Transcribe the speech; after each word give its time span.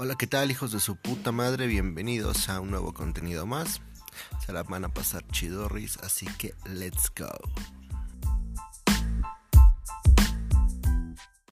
Hola, 0.00 0.14
¿qué 0.14 0.28
tal 0.28 0.48
hijos 0.52 0.70
de 0.70 0.78
su 0.78 0.94
puta 0.94 1.32
madre? 1.32 1.66
Bienvenidos 1.66 2.48
a 2.48 2.60
un 2.60 2.70
nuevo 2.70 2.94
contenido 2.94 3.46
más. 3.46 3.80
Se 4.46 4.52
la 4.52 4.62
van 4.62 4.84
a 4.84 4.94
pasar 4.94 5.26
chidorris, 5.26 5.96
así 6.04 6.24
que 6.38 6.54
let's 6.66 7.10
go. 7.18 7.26